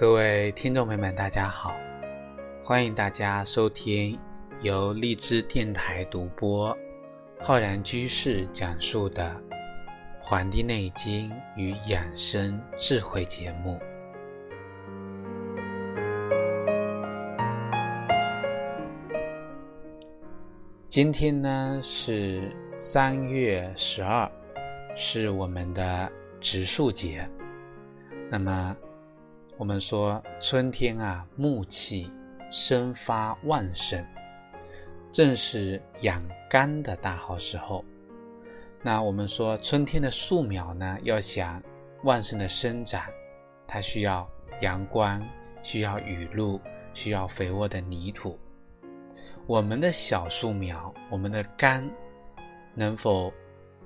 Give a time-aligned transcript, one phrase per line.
[0.00, 1.76] 各位听众朋友们，大家好！
[2.64, 4.18] 欢迎大家收听
[4.62, 6.74] 由荔枝电台独播、
[7.38, 9.30] 浩然居士讲述的
[10.18, 13.78] 《黄帝内经与养生智慧》节目。
[20.88, 24.26] 今天呢是三月十二，
[24.96, 26.10] 是我们的
[26.40, 27.28] 植树节。
[28.30, 28.74] 那么，
[29.60, 32.10] 我们说春天啊，木气
[32.50, 34.02] 生发旺盛，
[35.12, 37.84] 正是养肝的大好时候。
[38.82, 41.62] 那我们说春天的树苗呢，要想
[42.04, 43.04] 旺盛的生长，
[43.66, 44.26] 它需要
[44.62, 45.22] 阳光，
[45.60, 46.58] 需要雨露，
[46.94, 48.38] 需要肥沃的泥土。
[49.46, 51.86] 我们的小树苗，我们的肝
[52.74, 53.30] 能否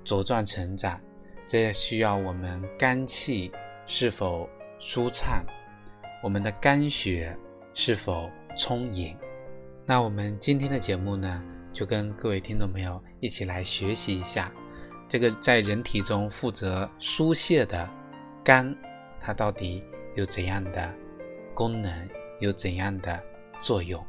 [0.05, 0.97] 茁壮成长，
[1.45, 3.51] 这需要我们肝气
[3.85, 5.45] 是否舒畅。
[6.25, 7.37] 我们的肝血
[7.75, 9.15] 是否充盈？
[9.85, 14.51] 那我们今天的节目呢，就跟各位听众朋友一起来学习一下，
[15.07, 17.87] 这个在人体中负责疏泄的
[18.43, 18.75] 肝，
[19.21, 19.83] 它到底
[20.15, 20.91] 有怎样的
[21.53, 21.93] 功能，
[22.39, 23.23] 有怎样的
[23.59, 24.03] 作用？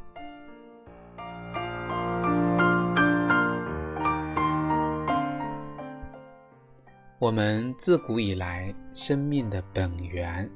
[7.19, 10.49] 我们自古以来，生命的本源。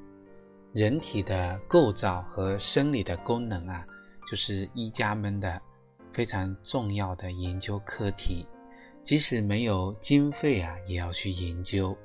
[0.74, 3.86] 人体的构造和生理的功能啊，
[4.26, 5.62] 就是医家们的
[6.14, 8.48] 非常重要的研究课题。
[9.04, 11.98] 即使没有经费啊，也要去研究。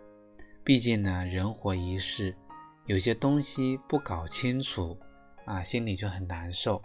[0.65, 2.35] 毕竟呢，人活一世，
[2.87, 4.99] 有些东西不搞清楚
[5.45, 6.83] 啊，心里就很难受。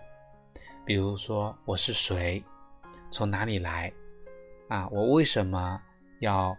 [0.85, 2.43] 比如说，我是谁，
[3.09, 3.91] 从哪里来
[4.67, 4.87] 啊？
[4.89, 5.81] 我为什么
[6.19, 6.55] 要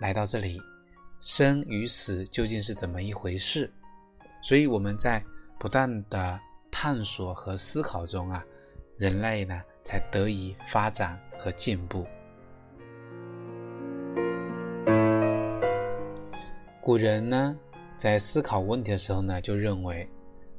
[0.00, 0.60] 来到这里？
[1.20, 3.72] 生与死究竟是怎么一回事？
[4.48, 5.22] 所以我们在
[5.58, 8.42] 不断的探索和思考中啊，
[8.96, 12.06] 人类呢才得以发展和进步。
[16.80, 17.54] 古人呢
[17.98, 20.08] 在思考问题的时候呢，就认为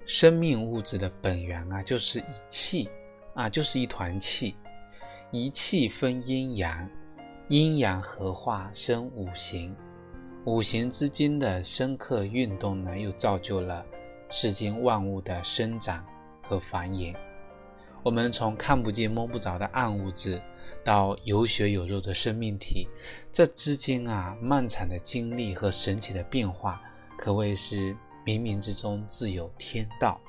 [0.06, 2.88] 生命物质的本源啊就是一气
[3.34, 4.56] 啊，就是一团气，
[5.32, 6.88] 一气分阴阳，
[7.48, 9.76] 阴阳合化生五行。
[10.46, 13.86] 五行之间的深刻运动呢，又造就了
[14.30, 16.04] 世间万物的生长
[16.42, 17.14] 和繁衍。
[18.02, 20.42] 我们从看不见摸不着的暗物质，
[20.82, 22.88] 到有血有肉的生命体，
[23.34, 26.82] 这之间啊，漫长的经历和神奇的变化，
[27.18, 27.94] 可谓是
[28.26, 30.20] 冥冥之中自有天道。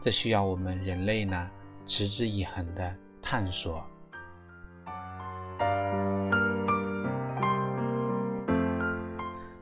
[0.00, 1.50] 这需要我们人类呢，
[1.84, 3.84] 持之以恒的探索。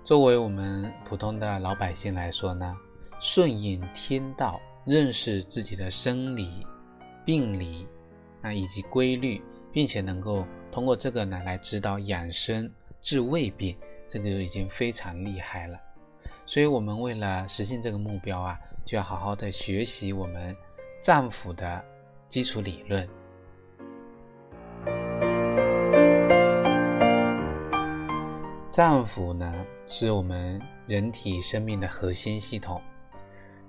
[0.07, 2.77] 作为我们普通的老百姓来说呢，
[3.19, 6.65] 顺应天道，认识自己的生理、
[7.25, 7.89] 病理
[8.41, 12.71] 啊以及规律，并且能够通过这个呢来指导养生、
[13.03, 15.77] 治胃病，这个就已经非常厉害了。
[16.47, 20.57] 所以，我们为了实现这个目标啊，就要好好的学习我们
[21.01, 21.85] 脏腑的
[22.29, 23.09] 基础理论。
[28.77, 29.67] 脏腑呢？
[29.87, 32.79] 是我们人体生命的核心系统，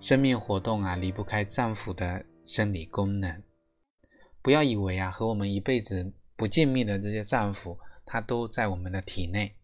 [0.01, 3.41] 生命活动啊离不开脏腑的生理功能。
[4.41, 9.55] 不要以为啊和我们一辈子不见面的这些脏腑，它都在我们的体内，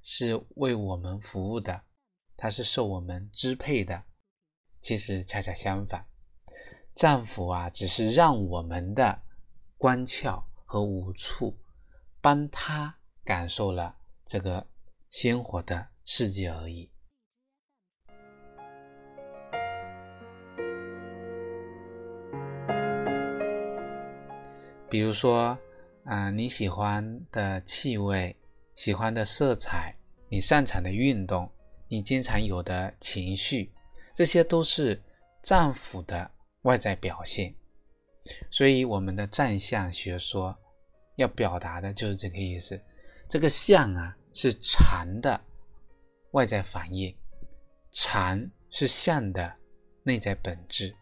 [0.00, 1.82] 是为我们服务的，
[2.36, 4.04] 它是受我们支配的。
[4.80, 6.06] 其实恰恰相反，
[6.94, 9.22] 脏腑啊只是让我们的
[9.76, 11.58] 官窍和五处
[12.20, 14.64] 帮他感受了这个
[15.14, 15.86] 鲜活的。
[16.06, 16.90] 世界而已。
[24.90, 25.56] 比如说，
[26.02, 28.34] 啊，你喜欢的气味、
[28.74, 29.96] 喜欢的色彩、
[30.28, 31.48] 你擅长的运动、
[31.86, 33.72] 你经常有的情绪，
[34.12, 35.00] 这些都是
[35.40, 36.28] 脏腑的
[36.62, 37.54] 外在表现。
[38.50, 40.58] 所以，我们的脏象学说
[41.14, 42.78] 要表达的就是这个意思。
[43.28, 45.40] 这个象啊，是禅的。
[46.32, 47.16] 外在反应，
[47.92, 49.54] 禅是相的
[50.02, 50.92] 内在本质，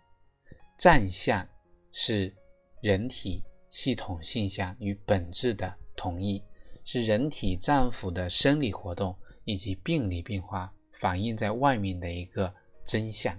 [0.76, 1.48] 脏相
[1.90, 2.34] 是
[2.82, 6.44] 人体系统现象与本质的统一，
[6.84, 13.34] 是人体脏腑的生理活动以及病理变化反映在外面的一个真相。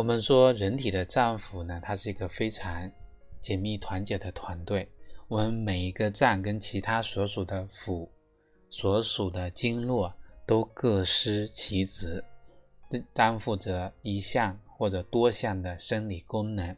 [0.00, 2.90] 我们说人体的脏腑呢，它是一个非常。
[3.38, 4.90] 紧密团结的团队，
[5.28, 8.08] 我们每一个脏跟其他所属的腑、
[8.70, 10.14] 所属的经络
[10.46, 12.24] 都各司其职，
[13.12, 16.74] 担负着一项或者多项的生理功能。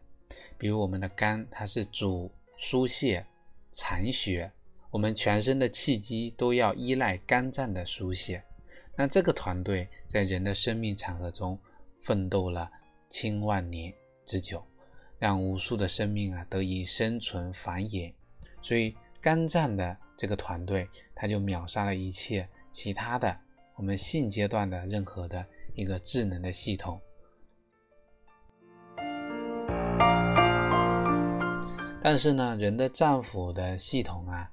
[0.59, 3.25] 比如我们的肝，它是主疏泄、
[3.71, 4.51] 藏血，
[4.91, 8.43] 我们全身的气机都要依赖肝脏的疏泄。
[8.97, 11.57] 那这个团队在人的生命长河中
[12.01, 12.69] 奋斗了
[13.13, 13.93] 千万年
[14.25, 14.65] 之久，
[15.19, 18.11] 让无数的生命啊得以生存繁衍。
[18.63, 23.39] 所以肝脏的这个团队，它就秒杀了一切其他的
[23.77, 25.45] 我们性阶段的任何的
[25.75, 26.99] 一个智能的系统。
[32.01, 34.51] 但是呢，人的脏腑的系统啊，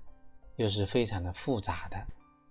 [0.57, 1.97] 又是非常的复杂的。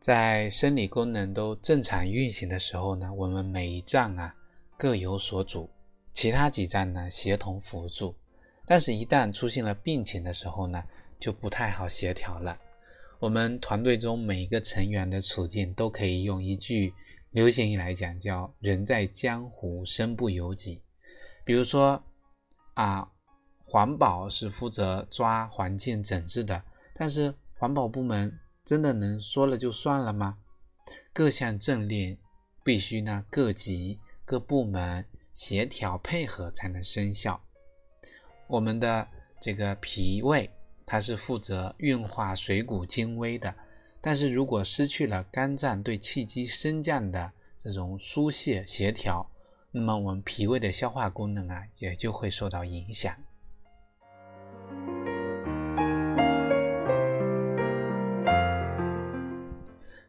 [0.01, 4.35] 在生理功能都正常运行的时候呢，我们每一脏啊
[4.77, 5.69] 各有所主，
[6.19, 8.13] 其他几站呢协同辅助。
[8.67, 10.83] 但是，一旦出现了病情的时候呢，
[11.21, 12.59] 就不太好协调了。
[13.21, 16.93] 我们团队中每一个成员的处境，都可以用一句
[17.31, 20.83] 流行语来讲，叫“人在江湖，身不由己”。
[21.47, 22.03] 比如说，
[22.75, 23.09] 啊，
[23.65, 26.61] 环保是负责抓环境整治的，
[26.95, 30.37] 但是环保部门真的能说了就算了吗？
[31.13, 32.19] 各项政令
[32.65, 35.05] 必须呢各级各部门
[35.39, 37.41] 协调配合才能生效。
[38.49, 39.07] 我们的
[39.41, 40.51] 这个脾胃。
[40.91, 43.55] 它是负责运化水谷精微的，
[44.01, 49.31] 但是如果失去了肝脏对气机升降的这种疏泄协调，
[49.71, 53.15] 那么我们脾胃的消化功能啊也就会受到影响。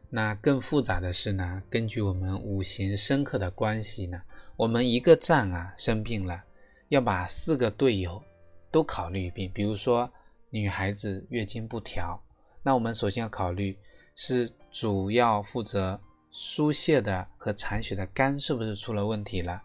[0.08, 4.22] 那更复杂的是呢，根据我们五行生克的关系呢，
[4.60, 6.44] 我们一个站啊生病了，
[6.90, 8.22] 要把四个队友
[8.70, 10.10] 都考虑一遍，比如说。
[10.52, 12.20] 女孩子月经不调，
[12.60, 13.78] 那我们首先要考虑
[14.16, 15.98] 是主要负责
[16.32, 19.62] 输泄的和藏血的肝是不是出了问题了？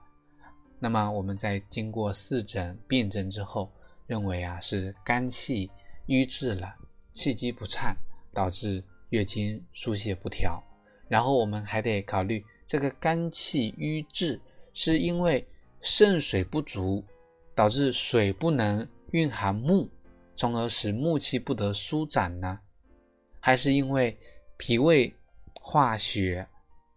[0.77, 3.71] 那么我们在经过四诊病症之后，
[4.05, 5.71] 认为啊是肝气
[6.05, 6.75] 瘀滞了，
[7.13, 7.95] 气机不畅，
[8.31, 10.63] 导致月经输泄不调。
[11.07, 14.39] 然后我们还得考虑这个肝气瘀滞
[14.75, 15.43] 是因为
[15.81, 17.03] 肾水不足，
[17.55, 19.89] 导致水不能蕴含木。
[20.35, 22.59] 从而使木气不得舒展呢？
[23.39, 24.15] 还是因为
[24.57, 25.15] 脾胃
[25.53, 26.45] 化血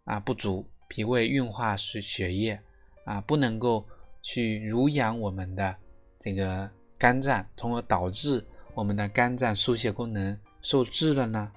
[0.03, 2.61] 啊不足，脾胃运化水血液
[3.05, 3.87] 啊不能够
[4.23, 5.77] 去濡养我们的
[6.19, 8.45] 这个肝脏，从而导致
[8.75, 11.53] 我们的肝脏疏泄功能受制了呢？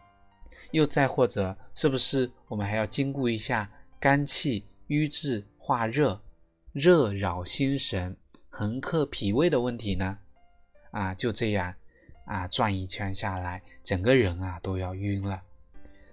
[0.69, 3.67] 又再或者，是不是我们还要兼顾一下
[3.99, 6.19] 肝气瘀滞化热，
[6.73, 8.17] 热扰心神，
[8.49, 10.19] 横克脾胃的问题呢？
[10.91, 11.73] 啊，就这样，
[12.25, 15.41] 啊，转一圈下来，整个人啊都要晕了。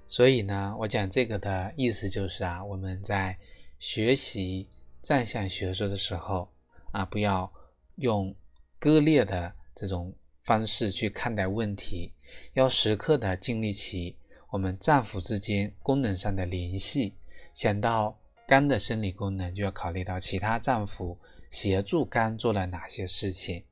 [0.06, 3.36] 所以呢，我讲这个的意思就是啊，我们在
[3.80, 4.68] 学习
[5.02, 6.48] 占相学说的时候
[6.92, 7.52] 啊，不要
[7.96, 8.32] 用
[8.78, 12.12] 割裂的这种方式去看待问题，
[12.52, 14.16] 要时刻的建立起
[14.50, 17.14] 我们脏腑之间功能上的联系。
[17.52, 18.16] 想到
[18.48, 21.14] 肝的生理功能，就要考虑到其他脏腑
[21.50, 23.62] 协助肝做了哪些事情。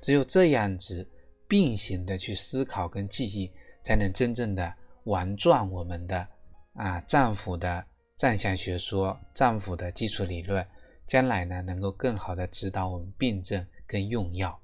[0.00, 1.06] 只有这样子
[1.46, 3.52] 并行的去思考跟记忆，
[3.82, 6.26] 才能真正的玩转我们的
[6.72, 7.84] 啊脏腑的
[8.16, 10.66] 脏象学说、脏腑的基础理论，
[11.04, 14.58] 将来呢能够更好的指导我们病症跟用药。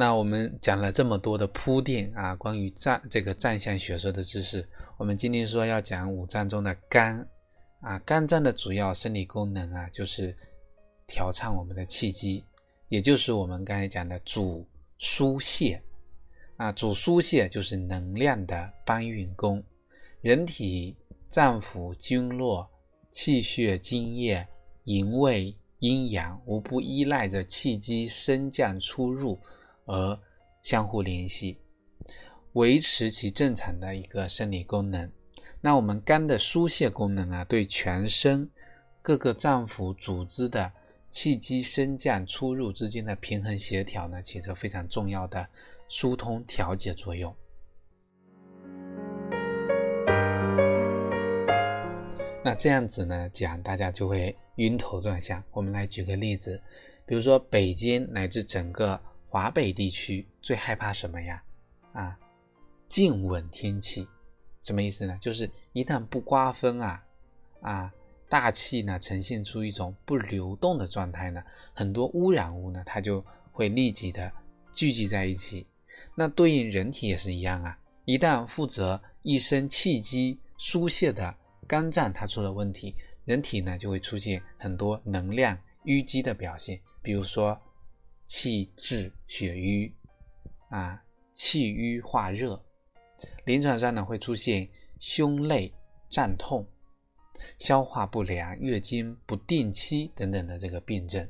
[0.00, 4.64] 那我们讲了这么多的铺垫啊，关于脏这个脏象学说的知识，
[4.96, 7.28] 我们今天说要讲五脏中的肝。
[7.80, 10.32] 啊，肝脏的主要生理功能啊，就是
[11.08, 12.44] 调畅我们的气机，
[12.86, 14.64] 也就是我们刚才讲的主
[14.98, 15.82] 疏泄。
[16.58, 19.60] 啊，主疏泄就是能量的搬运工。
[20.20, 20.96] 人体
[21.28, 22.70] 脏腑经络、
[23.10, 24.46] 气血津液、
[24.84, 29.36] 营卫阴阳，无不依赖着气机升降出入
[29.88, 30.20] 而
[30.62, 31.58] 相互联系，
[32.52, 35.10] 维持其正常的一个生理功能。
[35.60, 38.48] 那我们肝的疏泄功能啊，对全身
[39.02, 40.70] 各个脏腑组织的
[41.10, 45.48] 气机升降出入之间的平衡协调呢，起着非常重要的
[45.88, 47.34] 疏通调节作用。
[52.44, 55.42] 那这样子呢讲，大家就会晕头转向。
[55.50, 56.62] 我们来举个例子，
[57.04, 58.98] 比如说北京乃至整个
[59.30, 61.42] 华北地区最害怕什么呀？
[61.92, 62.18] 啊，
[62.88, 64.08] 静稳天气。
[64.62, 65.18] 什么意思呢？
[65.20, 67.04] 就是一旦不刮风啊，
[67.60, 67.92] 啊，
[68.28, 71.42] 大气呢呈现出一种不流动的状态呢，
[71.74, 74.32] 很多污染物呢它就会立即的
[74.72, 75.66] 聚集在一起。
[76.14, 81.34] 那对应人体也是一样啊，一旦负责一身气机疏泄的
[81.66, 82.94] 肝脏它出了问题，
[83.26, 87.60] 人体呢就会出现很多能量淤积的表现，比如说
[88.28, 89.92] 气滞血瘀
[90.68, 92.62] 啊，气瘀化热，
[93.46, 94.68] 临床上呢会出现
[95.00, 95.74] 胸肋
[96.08, 96.64] 胀痛。
[97.56, 101.26] 消化不良、月经不定期等等的这个病症。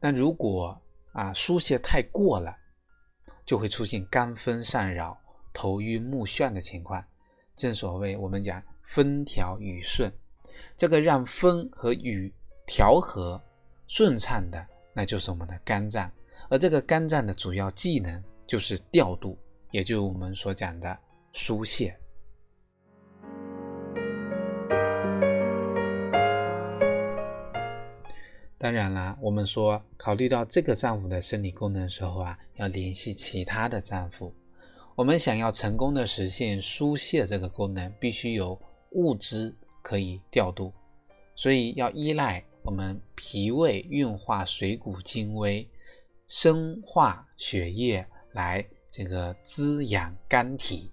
[0.00, 0.80] 那如果
[1.12, 2.56] 啊疏泄太过了，
[3.44, 5.20] 就会出现肝风上扰、
[5.52, 7.04] 头晕目眩的情况。
[7.56, 10.10] 正所谓我们讲风调雨顺，
[10.76, 12.32] 这个让风和雨
[12.68, 13.42] 调和
[13.88, 16.08] 顺畅的，那就是我们的肝脏。
[16.50, 19.36] 而这个肝脏的主要技能就是调度，
[19.72, 20.96] 也就是我们所讲的。
[21.34, 21.96] 疏泄。
[28.56, 34.32] 当然啦，我们说考虑到这个脏腑的生理功能的时候啊，要联系其他的脏腑。
[34.96, 38.60] 我们想要成功的实现疏泄这个功能，必须有
[38.92, 40.72] 物资可以调度，
[41.36, 45.66] 所以要依赖我们脾胃运化水谷精微，
[46.26, 50.92] 生化血液来这个滋养肝体。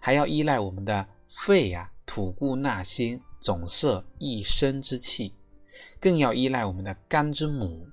[0.00, 5.32] 还要依赖我们的肺呀，吐故纳新，总摄一身之气；
[5.98, 7.88] 更要依赖我们的肝之母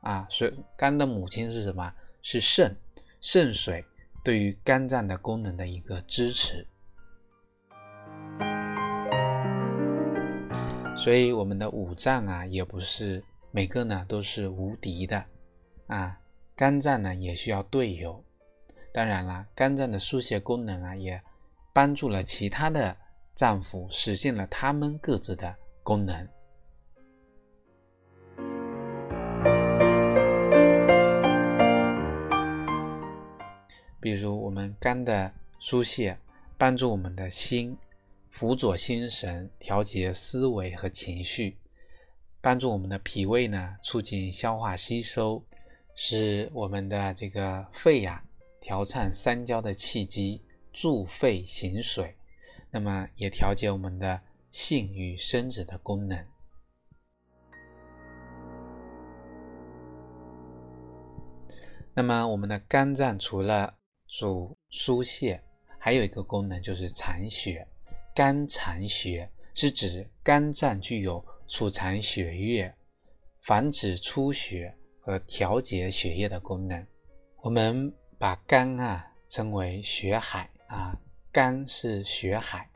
[0.00, 1.92] 啊，水肝的母亲是什么？
[2.22, 2.74] 是肾，
[3.20, 3.84] 肾水
[4.24, 6.66] 对于肝脏的功能的一个支持。
[10.98, 15.24] 所以我们的五脏啊，也不是每个呢都是无敌的
[15.86, 16.20] 啊，
[16.54, 18.22] 肝脏呢也需要队友。
[18.92, 21.22] 当然了，肝脏的疏泄功能啊，也。
[21.70, 22.96] 帮助了其他的
[23.34, 26.28] 脏腑实现了他们各自的功能。
[34.00, 36.18] 比如，我们肝的疏泄，
[36.56, 37.78] 帮助我们的心
[38.30, 41.56] 辅佐心神，调节思维和情绪；
[42.40, 45.44] 帮助我们的脾胃呢，促进消化吸收，
[45.94, 48.22] 使我们的这个肺呀，
[48.60, 50.42] 调畅三焦的气机。
[50.70, 52.14] 助肺行水，
[52.70, 54.20] 那么也调节我们的
[54.52, 56.24] 性与生殖的功能。
[61.94, 65.42] 那么我们的肝脏除了主疏泄，
[65.80, 67.66] 还有一个功能就是藏血。
[68.18, 72.74] 肝藏血是指肝脏具有储藏血液、
[73.42, 76.84] 防止出血和调节血液的功能。
[77.42, 80.50] 我们把肝啊称为血海。
[80.66, 82.68] 啊，肝是血海，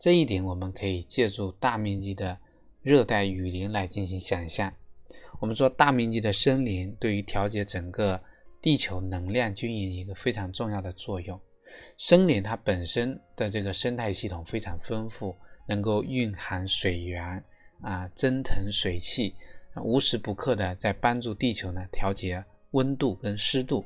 [0.00, 2.38] 这一点我们可以借助大面积的
[2.80, 4.72] 热带雨林来进行想象。
[5.40, 8.18] 我们说大面积的森林对于调节整个
[8.62, 11.38] 地球能量均匀一个非常重要的作用。
[11.98, 17.42] 森林它本身的这个生态系统非常丰富，能够蕴含水源
[17.80, 19.34] 啊，蒸腾水汽，
[19.76, 23.84] 无时不刻的在帮助地球呢调节温度跟湿度。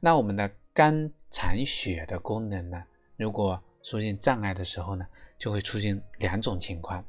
[0.00, 1.12] 那我们的肝。
[1.34, 2.84] 藏血的功能呢？
[3.16, 5.06] 如果出现障碍的时候呢，
[5.38, 7.02] 就会出现两种情况。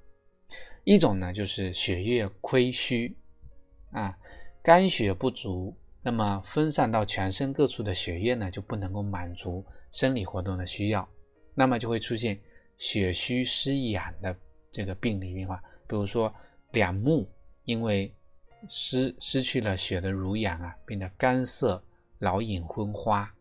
[0.86, 3.18] 一种呢就是血液亏虚
[3.92, 4.18] 啊，
[4.62, 11.08] 肝血不足，那么分散到全身各处的血液呢就不能够满足生理活动的需要，
[11.56, 12.38] 那么就会出现
[12.78, 14.36] 血虚失养的
[14.70, 15.64] 这个病理变化。
[15.88, 16.34] 比如说
[16.72, 17.28] 两目
[17.64, 18.14] 因为
[18.68, 21.82] 失失去了血的濡养啊，变得干涩、
[22.20, 23.34] 老眼昏花。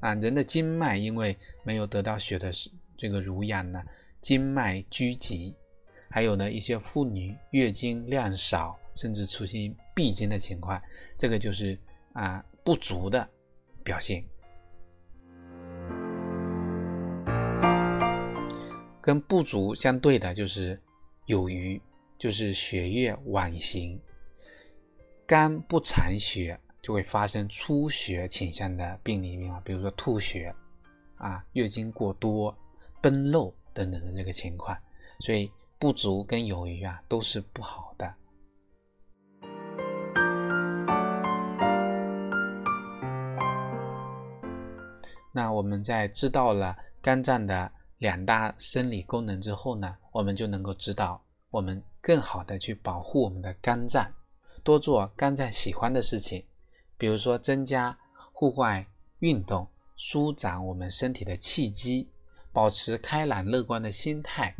[0.00, 2.50] 啊，人的经脉因为没有得到血的
[2.96, 3.82] 这个濡养呢，
[4.20, 5.54] 经脉拘急，
[6.10, 10.80] 还有呢一些妇女月经量少，甚至出现闭经的情况，
[11.16, 11.78] 这个就是
[12.14, 13.28] 啊不足的
[13.84, 14.24] 表现。
[19.02, 20.80] 跟不足相对的就是
[21.26, 21.78] 有余，
[22.18, 24.00] 就是血液晚行，
[25.26, 26.58] 肝不藏血。
[26.84, 30.54] 就会发生出血倾向的病理变化，比如说吐血
[31.16, 32.54] 啊、月经过多、
[33.00, 34.76] 崩漏等等的这个情况。
[35.20, 38.14] 所以不足跟有余啊都是不好的。
[45.36, 54.08] 那我们在知道了肝脏的两大生理功能之后呢，我们就能够知道我们更好的去保护我们的肝脏，
[54.62, 56.44] 多做肝脏喜欢的事情。
[56.96, 57.98] 比如说，增加
[58.32, 58.86] 户外
[59.18, 62.08] 运动，舒展我们身体的气机，
[62.52, 64.54] 保持开朗乐观的心态，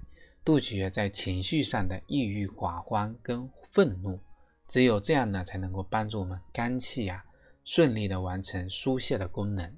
[0.44, 4.18] 杜绝在情绪上的抑郁寡欢跟愤怒。
[4.66, 7.24] 只有这样呢，才能够帮助我们肝气啊
[7.64, 9.72] 顺利的完成疏泄的功能。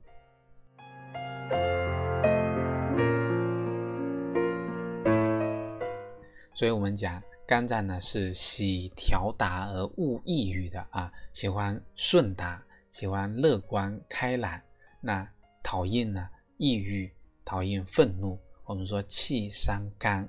[6.54, 14.58] 所以，我们讲肝脏呢是喜调达而恶抑郁的啊，喜欢顺达，喜欢乐观开朗，
[15.00, 15.28] 那
[15.62, 16.26] 讨厌呢
[16.56, 17.12] 抑郁，
[17.44, 18.38] 讨厌愤怒。
[18.64, 20.26] 我们说气伤肝，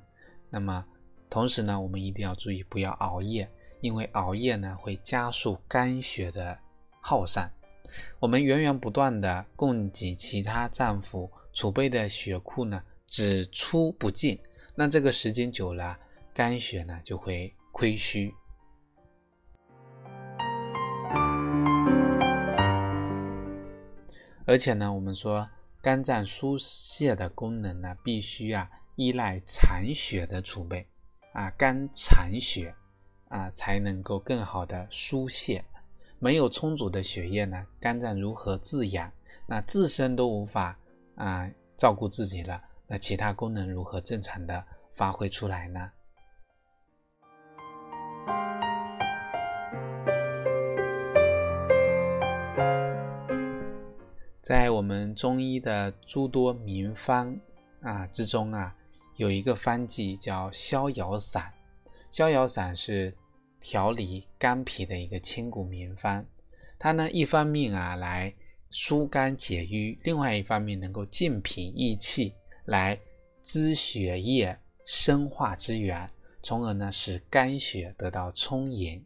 [0.49, 0.85] 那么
[1.29, 3.49] 同时呢，我们一定要注意不要熬夜。
[3.79, 6.57] 因为熬夜呢，会加速肝血的
[6.99, 7.49] 耗散。
[8.19, 14.39] 我们源源不断的供给其他脏腑储备的血库呢，只出不进。
[14.75, 15.97] 那这个时间久了，
[16.33, 18.33] 肝血呢就会亏虚。
[24.45, 25.49] 而且呢，我们说
[25.81, 30.87] 肝脏疏泄的功能呢，必须啊依赖残血的储备
[31.33, 32.73] 啊，肝残血。
[33.29, 35.61] 啊，才能够更好的疏泄。
[36.19, 39.11] 没有充足的血液呢，肝脏如何自养？
[39.45, 40.77] 那自身都无法
[41.15, 41.47] 啊
[41.77, 45.91] 照顾自己了，那其他功能如何正常的发挥出来呢？
[54.41, 57.37] 在我们中医的诸多名方
[57.81, 58.75] 啊之中啊，
[59.17, 61.53] 有一个方剂叫逍遥散。
[62.09, 63.15] 逍遥散是
[63.59, 66.25] 调理肝脾的一个千古名方，
[66.79, 68.33] 它呢一方面啊来
[68.69, 72.33] 疏肝解郁，另外一方面能够健脾益气，
[72.65, 72.99] 来
[73.41, 76.09] 滋血液生化之源，
[76.41, 79.05] 从而呢使肝血得到充盈。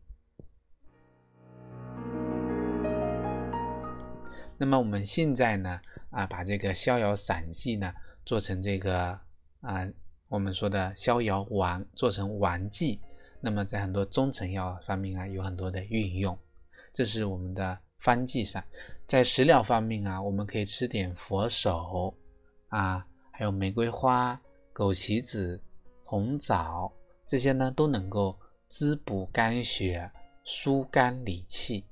[4.58, 7.94] 那么我们现在呢啊把这个逍遥散剂呢
[8.26, 9.20] 做成这个
[9.62, 9.88] 啊。
[10.28, 13.02] 我们说的逍遥丸做成丸剂，
[13.42, 16.38] 那么在很多中成药方面啊有很多的运用，
[16.94, 18.64] 这是我们的方剂上。
[19.08, 22.16] 在食疗方面啊，我们可以吃点佛手
[22.70, 24.40] 啊，还有玫瑰花、
[24.74, 25.62] 枸杞子、
[26.04, 26.94] 红枣
[27.26, 30.10] 这些呢，都能够滋补肝血、
[30.44, 31.84] 疏肝理气。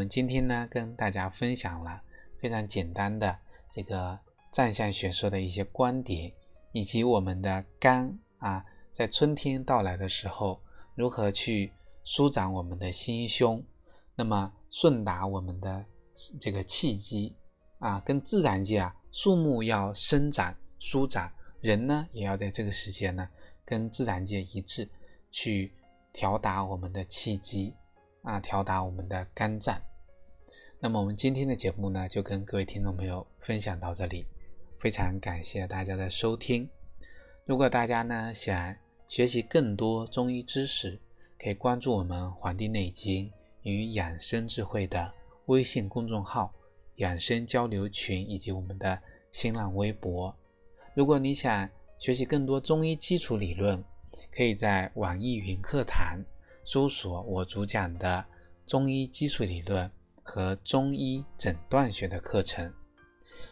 [0.00, 2.00] 我们今天呢，跟大家分享了
[2.38, 3.38] 非常简单的
[3.70, 4.18] 这个
[4.50, 6.32] 占象学说的一些观点，
[6.72, 10.58] 以及我们的肝啊，在春天到来的时候，
[10.94, 11.70] 如何去
[12.02, 13.62] 舒展我们的心胸，
[14.16, 15.84] 那么顺达我们的
[16.40, 17.36] 这个气机
[17.78, 23.28] 啊，跟自然界啊，树木要生长舒展，人呢也要在这个时间呢，
[23.66, 24.88] 跟自然界一致，
[25.30, 25.70] 去
[26.10, 27.74] 调达我们的气机。
[28.22, 29.78] 啊，调达我们的肝脏。
[30.82, 34.24] 那么我们今天的节目呢，就跟各位听众朋友分享到这里，
[34.78, 36.66] 非常感谢大家的收听。
[37.44, 38.74] 如果大家呢想
[39.06, 40.98] 学习更多中医知识，
[41.38, 45.12] 可以关注我们《黄帝内经与养生智慧》的
[45.46, 46.50] 微信公众号、
[46.96, 48.98] 养生交流群以及我们的
[49.30, 50.34] 新浪微博。
[50.94, 53.84] 如果你想学习更多中医基础理论，
[54.34, 56.18] 可以在网易云课堂。
[56.64, 58.24] 搜索我主讲的
[58.66, 59.90] 中医基础理论
[60.22, 62.72] 和中医诊断学的课程。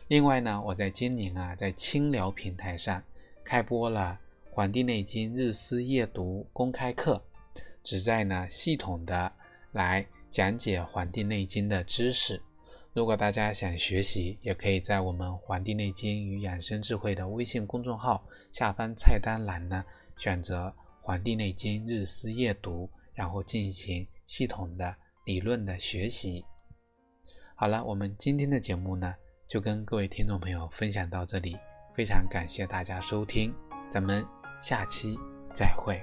[0.09, 3.03] 另外呢，我在今年啊，在清聊平台上
[3.45, 4.19] 开播了
[4.55, 7.23] 《黄帝内经日思夜读》公开课，
[7.83, 9.33] 旨在呢系统的
[9.73, 12.41] 来讲解《黄帝内经》的知识。
[12.93, 19.85] 如果大家想学习，也可以在我们《黄帝内经与养生智慧》的微信公众号下方菜单栏呢，
[20.17, 20.69] 选择
[21.01, 22.87] 《黄帝内经日思夜读》。
[23.19, 26.45] 然后进行系统的理论的学习。
[27.61, 29.17] 好了，我们今天的节目呢，
[29.49, 31.59] 就跟各位听众朋友分享到这里，
[31.93, 33.53] 非常感谢大家收听，
[33.91, 34.25] 咱们
[34.61, 35.19] 下期
[35.53, 36.01] 再会。